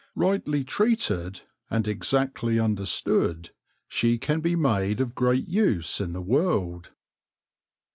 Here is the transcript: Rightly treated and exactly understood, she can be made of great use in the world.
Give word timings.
Rightly 0.15 0.63
treated 0.63 1.41
and 1.69 1.87
exactly 1.87 2.59
understood, 2.59 3.51
she 3.87 4.17
can 4.17 4.39
be 4.39 4.55
made 4.55 4.99
of 4.99 5.13
great 5.13 5.47
use 5.47 6.01
in 6.01 6.11
the 6.13 6.23
world. 6.23 6.89